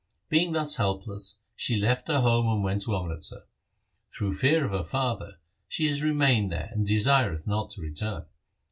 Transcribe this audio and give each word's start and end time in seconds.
Being 0.29 0.53
thus 0.53 0.77
helpless, 0.77 1.41
she 1.55 1.77
left 1.77 2.07
her 2.07 2.21
home 2.21 2.47
and 2.51 2.63
went 2.63 2.81
to 2.85 2.97
Amritsar. 2.97 3.43
Through 4.09 4.33
fear 4.33 4.65
of 4.65 4.71
her 4.71 4.83
father, 4.83 5.37
she 5.67 5.87
has 5.89 6.01
remained 6.01 6.51
there 6.51 6.69
and 6.71 6.87
desireth 6.87 7.45
not 7.45 7.69
to 7.73 7.81
return. 7.83 8.25